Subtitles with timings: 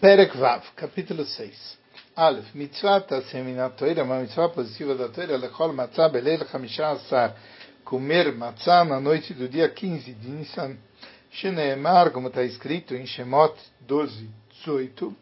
[0.00, 1.76] Perek Vav, capítulo 6.
[2.14, 7.34] Aleph, mitzvah seminat Torah, uma mitzvah positiva da Torah, lechol matzah belel chamisha asar,
[7.84, 10.76] comer matzah na noite do dia 15 de Nissan.
[11.32, 13.56] Sheneemar, como está escrito em Shemot
[13.88, 14.30] 12,
[14.64, 15.16] 18,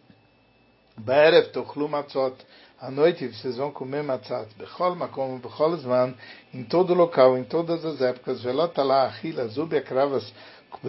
[0.98, 2.36] Be'erev tochlu matzot,
[2.78, 6.14] à noite vocês vão comer matzat, bechol makom, bechol zman,
[6.52, 10.30] em todo local, em todas as épocas, velot ala achila, zub akravas,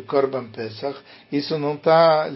[0.05, 0.97] korban pesach,
[1.31, 2.27] isso não está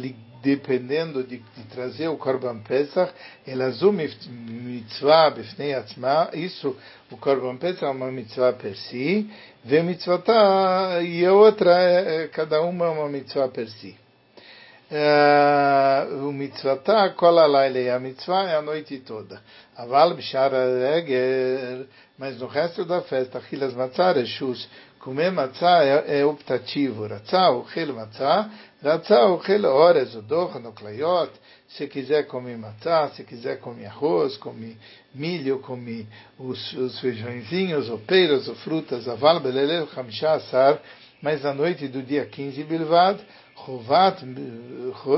[0.41, 3.13] dependendo de, de, trazer o Korban Pesach,
[3.45, 6.75] el azul mitzvah bifnei atzma, isso,
[7.11, 9.29] o Korban Pesach é uma mitzvah per si,
[9.63, 14.00] ve mitzvah e a outra, cada uma é uma mitzvah per si.
[14.91, 19.41] O mitzvah kol a mitzvah é a noite toda.
[19.77, 21.87] Aval bishar reger,
[22.17, 24.67] mas no resto da festa, chilas matzah, reshus,
[24.99, 27.07] comer matzah é, é optativo.
[27.07, 28.49] Ratzah, o matzah,
[28.83, 31.31] ratzah, o chel horas, o docha, no clayot,
[31.69, 34.75] se quiser comer matzah, se quiser comer arroz, comer
[35.15, 36.05] milho, comer
[36.37, 40.81] os, os feijõezinhos, ou peiras, ou frutas, aval belelev chamisha asar,
[41.21, 43.21] mas na noite do dia 15 bilvad,
[43.55, 44.23] Chovat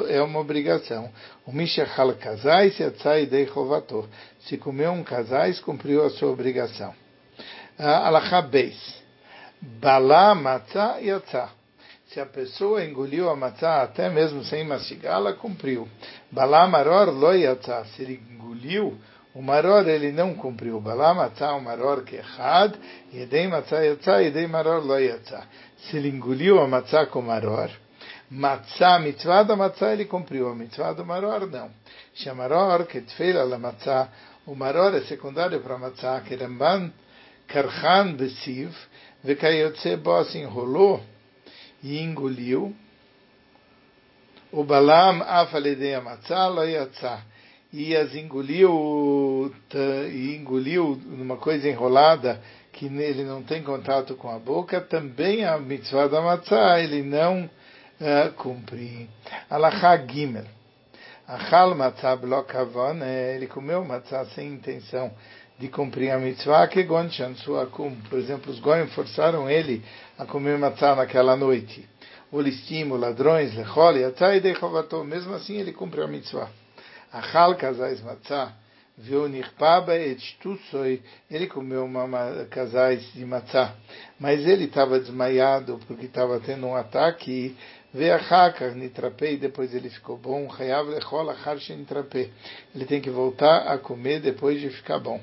[0.10, 1.10] é uma obrigação.
[1.46, 4.08] O Mishachal casais e atzai dei chovator.
[4.42, 6.94] Se comeu um casais, cumpriu a sua obrigação.
[7.78, 9.02] Alachá beis.
[9.62, 11.50] Balá matzah e atzah.
[12.08, 15.88] Se a pessoa engoliu a matzah até mesmo sem mastigá-la, cumpriu.
[16.32, 17.86] Balá maror lo yatzah.
[17.86, 19.00] Se ele engoliu
[19.34, 20.80] o maror, ele não cumpriu.
[20.80, 22.78] Balá matzah o maror que é had.
[23.12, 25.46] Yedei matzah yatzah, yedei maror lo yatzah.
[25.78, 27.72] Se ele engoliu a matzah com maror,
[28.36, 30.50] Matzah, mitzvah da matzah, ele cumpriu.
[30.50, 31.70] A mitzvah do maror, não.
[32.16, 34.10] Shamaror, que tfeila la matzah.
[34.48, 36.92] O maror é secundário para matzah, que Ramban
[37.48, 38.74] karchan besiv,
[39.24, 41.00] vekayotze bo se enrolou
[41.84, 42.76] e engoliu.
[44.52, 46.64] O balam afalidei a matzah, lo.
[47.72, 49.54] E as engoliu,
[50.12, 55.60] e engoliu numa coisa enrolada, que ele não tem contato com a boca, também a
[55.60, 57.48] mitzvah da matzah, ele não
[58.38, 59.08] cumprir.
[59.50, 60.46] Alachá Gimel.
[61.28, 65.12] Achal matzah blokavon, ele comeu matzah sem intenção
[65.58, 67.96] de cumprir a mitzvah, que gonchan suakum.
[68.10, 69.82] Por exemplo, os goyim forçaram ele
[70.18, 71.88] a comer matzah naquela noite.
[72.32, 75.06] O listimo, ladrões, lechol, yatzah e dechovatou.
[75.06, 76.50] Mesmo assim, ele cumpre a mitzvah.
[77.12, 78.52] Achal casais matzah.
[78.98, 81.02] Viu nirpaba et shtusoi.
[81.32, 83.74] Ele comeu uma casais de matzah.
[84.20, 87.56] Mas ele estava desmaiado porque estava tendo um ataque
[87.94, 90.48] Veachakar nitrapei, depois ele ficou bom.
[90.52, 90.84] Achar.
[92.74, 95.22] Ele tem que voltar a comer depois de ficar bom.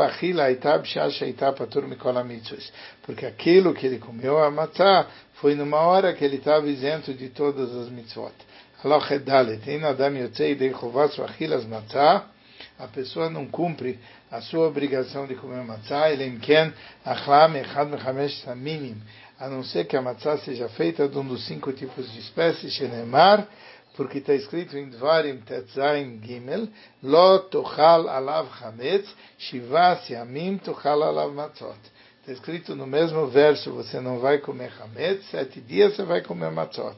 [0.00, 0.46] Achila
[3.02, 7.28] Porque aquilo que ele comeu, a matzah, foi numa hora que ele estava isento de
[7.28, 8.32] todas as mitzvot.
[8.84, 12.26] Aloch edalet, ein adam yotzei dei chovas achilas matzah,
[12.80, 13.96] a pessoa não cumpre
[14.28, 16.72] a sua obrigação de comer matzah, ele imken
[17.04, 19.00] achlam echad mechamesh saminim,
[19.42, 22.74] a não ser que a matzah seja feita de um dos cinco tipos de espécies,
[22.74, 23.48] shenemar,
[23.96, 26.68] porque está escrito em Dvarim Tetzain Gimel,
[27.02, 31.76] Lo tochal alav chametz, shivas yamim tochal alav matzot.
[32.20, 36.52] Está escrito no mesmo verso, você não vai comer chametz, sete dias você vai comer
[36.52, 36.96] matzot.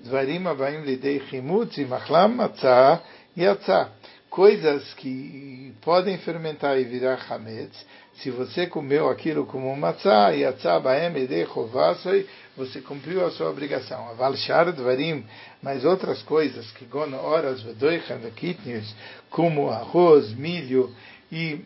[0.00, 3.04] Dvarim abaim lidei chimutz, imachlam matzah,
[3.36, 3.92] yatzah.
[4.28, 7.86] Coisas que podem fermentar e virar chametz,
[8.18, 12.26] se você comeu aquilo como matzah, yatzah baem edei chovasoi,
[12.56, 14.08] você cumpriu a sua obrigação.
[14.10, 15.24] Aval shar dvarim,
[15.60, 18.94] mas outras coisas, que gon horas vedoichan vekitnius,
[19.30, 20.94] como arroz, milho
[21.30, 21.60] e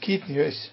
[0.00, 0.70] kitnius,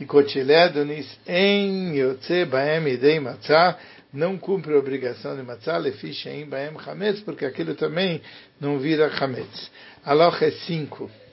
[0.00, 3.78] e kotiledonis, em yotze baem edei matzah,
[4.12, 8.20] não cumpre a obrigação de matzah, lefish em baem chametz, porque aquilo também
[8.60, 9.70] não vira chametz.
[10.04, 11.25] Aloch é 5.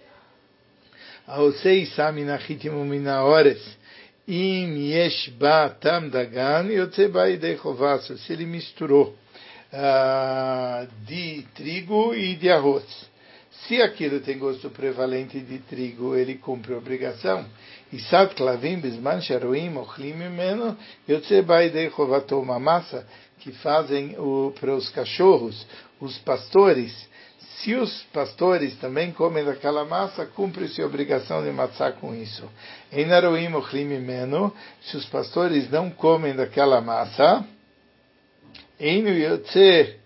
[1.27, 3.61] Aosei Saminachitim Minaores.
[4.27, 8.17] Im Yeshba Tam Dagan Yotzeba Idei Chovasser.
[8.17, 9.15] Se ele misturou
[9.73, 12.83] uh, de trigo e de arroz.
[13.67, 17.45] Se aquilo tem gosto prevalente de trigo, ele cumpre a obrigação.
[17.91, 20.77] E sat klavim bisman sharuim ochlim imeno
[21.07, 23.07] yotzeba idei chovatou uma massa
[23.39, 24.15] que fazem
[24.59, 25.65] para os cachorros,
[26.01, 26.91] os pastores,
[27.57, 32.49] se os pastores também comem daquela massa, cumpre-se a obrigação de matzá com isso.
[32.91, 33.49] Em Naruim
[33.99, 37.45] meno, se os pastores não comem daquela massa,
[38.79, 39.97] em Yotze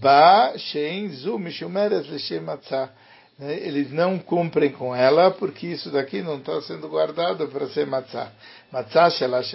[0.00, 2.90] Ba Shein Zu Mishumeres Leshem Matzah,
[3.40, 7.86] né, eles não cumprem com ela, porque isso daqui não está sendo guardado para ser
[7.86, 8.30] matzá.
[8.70, 9.54] Matzá shelash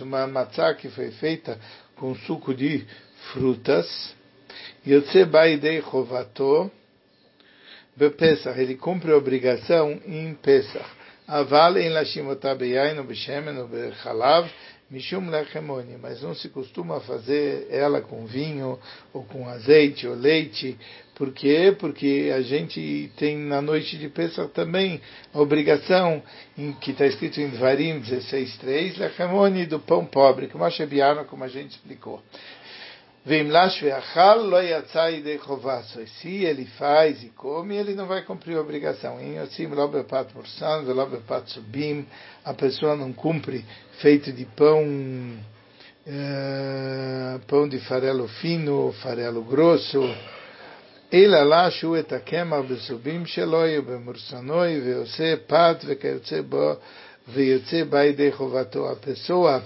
[0.00, 1.58] uma matzá que foi feita
[1.96, 2.86] com suco de
[3.32, 4.14] frutas,
[4.86, 6.70] Yotze Baidei Chovato
[7.96, 10.86] Bepesach, ele cumpre a obrigação em Pesach.
[11.26, 14.48] Aval em Lashimotá Beyain, Beshemen, Bechalav,
[14.88, 18.78] Mishum Lechemoni, mas não se costuma fazer ela com vinho,
[19.12, 20.78] ou com azeite, ou leite.
[21.16, 21.74] Por quê?
[21.76, 25.00] Porque a gente tem na noite de Pesach também
[25.34, 26.22] a obrigação,
[26.56, 30.62] em, que está escrito em Dvarim 16.3, Lechemoni do pão pobre, como
[31.24, 32.22] como a gente explicou.
[36.21, 39.19] Se ele faz e come, ele não vai cumprir a obrigação.
[39.21, 42.07] Em Yotzim Lobepat Mursan, Lobepat Subim,
[42.43, 43.63] a pessoa não cumpre
[43.99, 44.83] feito de pão,
[46.07, 50.01] uh, pão de farelo fino, farelo grosso.
[51.13, 56.73] אלא לה שהוא את הקמח בסובים שלו ובמורסנוי ועושה פת וכיוצא בו
[57.27, 58.91] ויוצא בה ידי חובתו.
[58.91, 59.59] A pessoa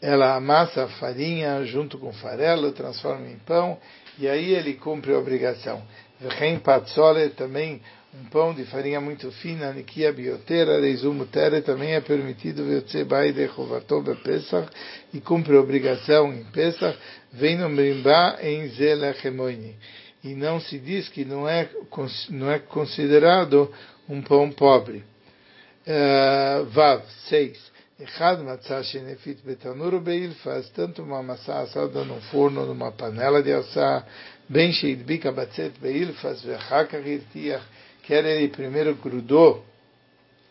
[0.00, 3.78] ela amassa a farinha junto com farelo, transforma em pão,
[4.18, 5.82] e aí ele cumpre a obrigação.
[6.20, 7.80] Vem patzole, também
[8.14, 14.14] um pão de farinha muito fina, nikia biotera, reizumutere, também é permitido veotzebai de chovatobe
[14.16, 14.68] Pesach,
[15.12, 16.98] e cumpre a obrigação em Pesach,
[17.32, 19.76] vem no mrimba em zelechemoini.
[20.24, 21.68] E não se diz que não é,
[22.30, 23.72] não é considerado
[24.08, 25.04] um pão pobre.
[25.86, 27.77] Uh, Vav, 6.
[27.98, 33.52] Echad matzah shenefit betanuro beil faz tanto uma maçã assada num forno, numa panela de
[33.52, 34.06] assar,
[34.48, 37.64] bem sheidbika batzet beil faz vechakar irtiach,
[38.04, 39.64] quer ele primeiro grudou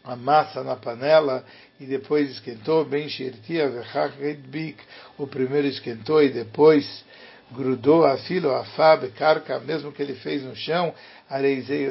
[0.04, 1.46] a massa na panela
[1.80, 4.84] e depois esquentou, bem sheirtia vechakar irtbik,
[5.18, 7.06] o primeiro esquentou e depois
[7.50, 10.94] grudou a filo, a fab, carca, mesmo que ele fez no chão,
[11.30, 11.88] areizei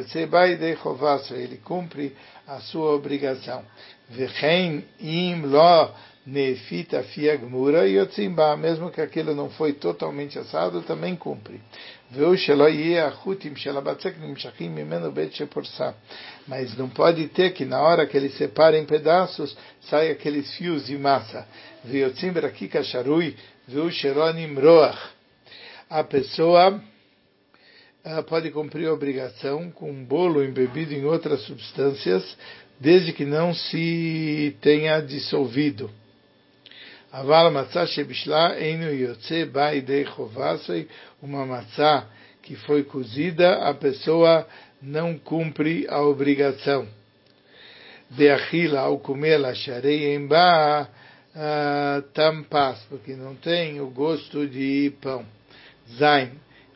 [1.35, 2.15] ele cumpre
[2.47, 3.65] a sua obrigação.
[4.09, 5.95] Vechen im lo
[6.27, 11.61] nefita fiagmura yotzimba, mesmo que aquilo não foi totalmente assado, também cumpre.
[16.49, 20.87] Mas não pode ter que na hora que ele separa em pedaços, sai aqueles fios
[20.87, 21.47] de massa.
[25.89, 26.83] A pessoa
[28.29, 32.37] pode cumprir a obrigação com um bolo embebido em outras substâncias,
[32.79, 35.91] desde que não se tenha dissolvido.
[37.11, 40.89] Aval matzah shebishla einu yotze baidei chovasei,
[41.23, 42.07] uma matzah
[42.43, 44.47] que foi cozida, a pessoa
[44.83, 46.87] não cumpre a obrigação.
[48.11, 50.89] De achila, ao comê-la, sharei emba,
[52.13, 55.25] tampas, porque não tem o gosto de pão.
[55.99, 56.31] Zain,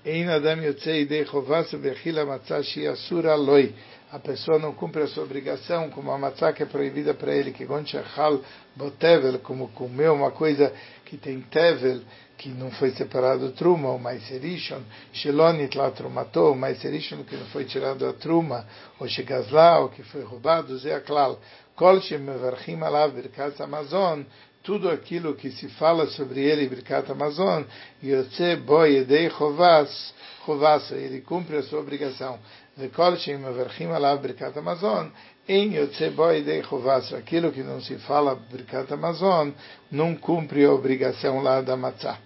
[0.05, 3.75] ein adam yotzei idei chovasa ve'achila matzah shiasura loi,
[4.13, 7.53] a pessoa não cumpre a sua obrigação, como a matzá que é proibida para ele,
[7.53, 8.41] que gonchachal
[8.75, 10.73] botevel, como comeu uma coisa
[11.05, 12.01] que tem tevel,
[12.37, 14.81] que não foi separado truma, o maiserishon,
[15.13, 18.67] shelonit la trumatou, o maiserishon que não foi tirado a truma,
[18.99, 21.39] o shegazla, o que foi roubado, zé aklal,
[21.77, 24.25] kol shemevarchim alav birkat amazon,
[24.63, 27.63] tudo aquilo que se fala sobre ele, birkat amazon,
[28.03, 30.15] yotze bo yedei chovas,
[30.45, 32.39] chovas, ele cumpre a sua obrigação.
[32.81, 35.09] Vekol Sheimavarchim Alav Birkat Amazon,
[35.47, 39.51] em Yotzeboi de Chovasso, aquilo que não se fala bricata Amazon,
[39.91, 42.19] não cumpre a obrigação lá da Matzah.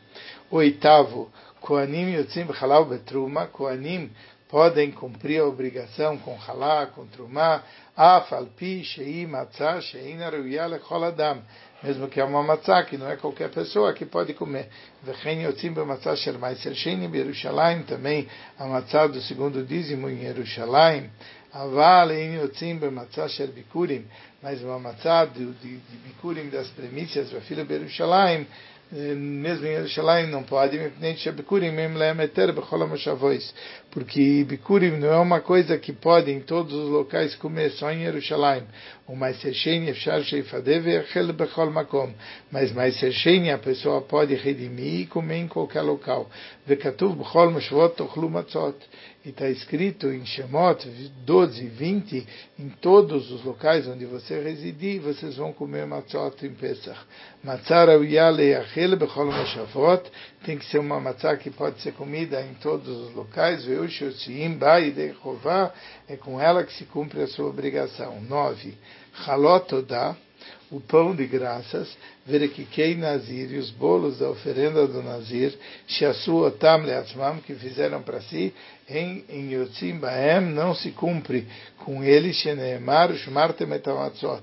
[0.50, 1.28] Oitavo,
[1.60, 4.10] Koanim Yotzim Halal Betruma, Koanim
[4.54, 7.64] podem cumprir a obrigação com halá, com trumá,
[7.96, 11.42] afalpi, shei, matzah, shei, naruya, lechol adam,
[11.82, 14.68] mesmo que é uma matzah, que não é qualquer pessoa que pode comer.
[15.02, 21.10] Vechen yotzim b'matzah shel maiser sheni b'Yerushalayim, também a matzah do segundo dízimo em Yerushalayim.
[21.52, 24.06] Aval em yotzim b'matzah shel bikurim,
[24.40, 28.46] mas uma matzah de, de, de bikurim das premissas, v'afilo b'Yerushalayim,
[28.94, 30.78] mesmo em Yerushalayim não pode,
[33.90, 38.02] porque Bikurim não é uma coisa que pode em todos os locais comer, só em
[38.02, 38.64] Yerushalayim.
[42.50, 46.30] Mas Maisershen a pessoa pode redimir e comer em qualquer local.
[49.24, 50.86] E está escrito em Shemot
[51.24, 52.26] 12, 20,
[52.58, 56.98] em todos os locais onde você residir, vocês vão comer matzot em Pesach.
[57.42, 58.54] Matzah Rauyale
[58.84, 60.02] Achel Bechol Mashavot,
[60.44, 63.64] tem que ser uma matzah que pode ser comida em todos os locais.
[63.64, 65.72] Veushotzim Baidei Chová,
[66.06, 68.20] é com ela que se cumpre a sua obrigação.
[68.20, 68.74] 9.
[69.26, 70.14] Halotodá,
[70.70, 76.82] o pão de graças, verekikei nazir, e os bolos da oferenda do nazir, shasu otam
[76.82, 78.52] leatzmam, que fizeram para si,
[78.88, 81.46] em, em Yotzim Baem, não se cumpre
[81.78, 84.42] com ele, sheneemar, shmartem etamatzot.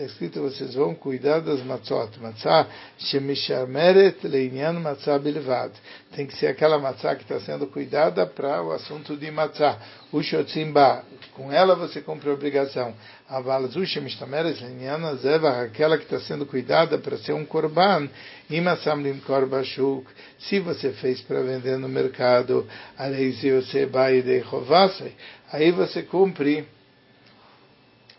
[0.00, 2.18] Está escrito, vocês vão cuidar das matzot.
[2.20, 2.66] Matzah
[2.98, 5.72] shemishameret leinyan matzah bilvad.
[6.16, 9.78] Tem que ser aquela matzah que está sendo cuidada para o assunto de matzah.
[10.12, 11.04] Ushotzimba,
[11.34, 12.94] com ela você cumpre a obrigação.
[13.28, 18.08] Avalzu shemishameret leinyan zevach, aquela que está sendo cuidada para ser um korban.
[18.48, 20.06] Imasamlim korbashuk.
[20.38, 22.66] Se você fez para vender no mercado,
[22.96, 25.14] areisi você baidei chovasei.
[25.52, 26.66] Aí você cumpre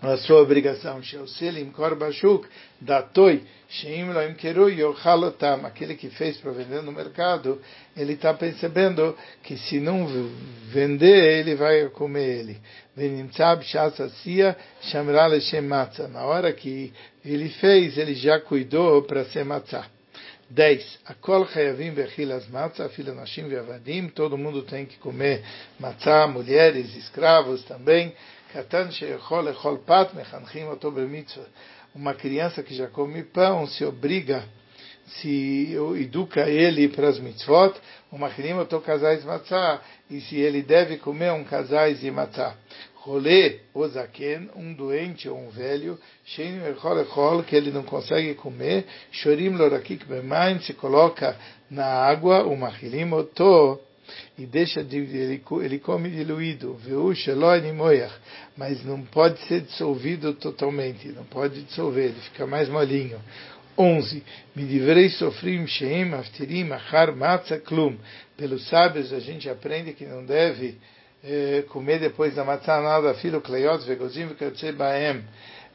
[0.01, 2.47] a sua obrigação, Sheuselim Korbashuk,
[2.81, 7.61] Datoi, Sheim Loim Keru Yochalotam, aquele que fez para vender no mercado,
[7.95, 10.07] ele está percebendo que se não
[10.71, 12.57] vender, ele vai comer ele.
[12.95, 16.07] Venimtzab Shasasia Shamra Leshem Matzah.
[16.07, 16.91] Na hora que
[17.23, 19.85] ele fez, ele já cuidou para ser matzah.
[20.49, 20.99] 10.
[21.05, 24.09] Akol chayavim bechilas matzah, filha nashim ve'avadim.
[24.09, 25.41] Todo mundo tem que comer
[25.79, 28.13] matzah, mulheres, escravos também.
[28.53, 31.47] Katan sheyechol echol pat mechanchim oto b'mitzvah.
[31.95, 34.43] Uma criança que já come pão se obriga,
[35.07, 37.73] se educa ele para as mitzvot,
[38.11, 39.79] uma criança oto casais matzah,
[40.09, 42.55] e se ele deve comer um casais de matzah.
[42.95, 48.85] Rolê, ozaken, um doente ou um velho, shein echol echol, que ele não consegue comer,
[49.11, 51.37] chorim lorakik bemaim, se coloca
[51.69, 53.79] na água, o machilim oto,
[54.37, 56.77] e deixa de, ele, ele come diluído,
[58.57, 63.19] mas não pode ser dissolvido totalmente, não pode dissolver, ele fica mais molinho.
[63.77, 64.23] 11.
[64.55, 67.97] Midivrei sofrim sheim aftirim achar matzah klum.
[68.37, 70.77] Pelos sábios a gente aprende que não deve
[71.23, 74.27] eh, comer depois da matzah nada, filo kleiot vegozim
[74.77, 75.23] baem,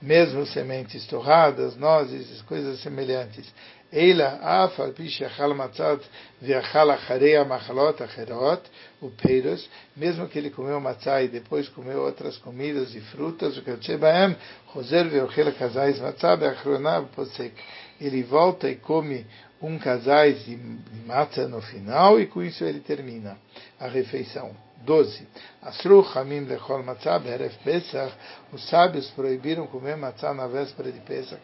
[0.00, 3.47] mesmo sementes torradas, nozes, coisas semelhantes.
[3.93, 6.00] Eila, אף על פי שאכל מצת
[6.41, 8.70] ואכל אחרי המחלות האחרות
[9.03, 9.67] ופeiros,
[9.98, 14.00] mesmo que ele comeu matzá e depois comeu outras comidas e frutas, o que eu
[14.00, 14.36] baem,
[14.67, 17.51] חוזר ואוכל כזית מצה באחרונה ופוסק.
[18.00, 19.25] Ele volta e come
[19.62, 23.38] um casais de, de matzah no final e com isso ele termina
[23.79, 24.55] a refeição.
[24.85, 25.26] 12.
[25.62, 28.12] Asru Hamim lechol matzah be'erev Pesach.
[28.52, 31.40] Os sábios proibiram comer matzah na véspera de Pesach.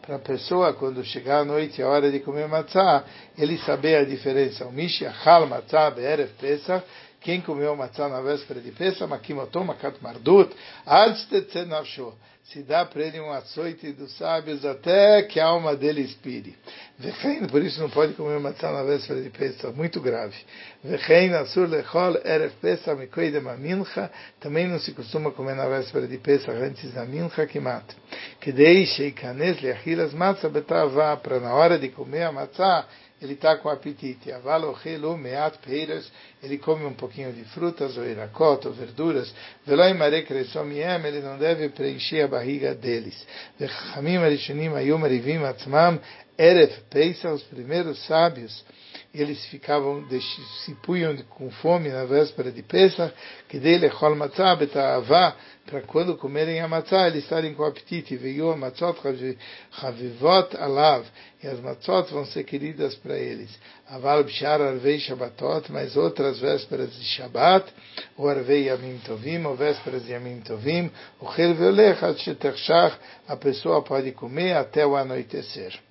[0.00, 3.04] Para a pessoa, quando chegar a noite, a hora de comer matzah,
[3.36, 4.64] ele saber a diferença.
[4.66, 6.84] O mishi achal matzah be'erev Pesach.
[7.20, 10.54] Quem comeu matzah na véspera de Pesach, makimotom makat mardut,
[10.86, 11.16] ad
[11.66, 12.14] nafsho
[12.52, 16.56] se dá para ele um açoite dos sábios até que a alma dele expire.
[16.98, 20.34] Vechein, por isso não pode comer matzah na véspera de Pesach, muito grave.
[20.82, 24.10] Vechein asur lechol erev Pesach mikoidem mincha,
[24.40, 27.94] também não se costuma comer na véspera de Pesach antes da mincha que mata.
[28.40, 32.84] Que deixe e canes leachilas matzah betavá, para na hora de comer a matzah,
[33.20, 34.32] ele está com apetite.
[34.32, 36.10] Avalochelu meat peiras,
[36.42, 39.32] ele come um pouquinho de frutas, ou iracot, ou verduras.
[39.66, 43.26] Veloi marek resomiem, ele não deve preencher a barriga deles.
[43.58, 46.00] Vechamim arishonim ayum arivim atzmam,
[46.38, 48.64] erev peisa, os primeiros sábios,
[49.12, 50.06] eles ficavam,
[50.64, 53.12] se punham com fome na véspera de Pesach,
[53.48, 55.34] que dele chol matzah beta'avá,
[55.66, 58.16] para quando comerem a matzah, eles estarem com apetite.
[58.16, 58.96] Veio a matzot
[59.72, 61.04] chavivot alav,
[61.42, 63.50] e as matzot vão ser queridas para eles.
[63.88, 67.72] Aval bshar arvei shabatot, mas outras vésperas de Shabat,
[68.16, 70.90] ou arvei yamim tovim, ou vésperas de yamim tovim,
[71.20, 71.98] o chel veolech,
[73.26, 75.89] a pessoa pode comer até o anoitecer.